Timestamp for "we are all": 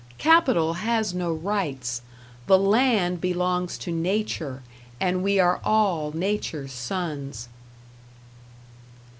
5.21-6.11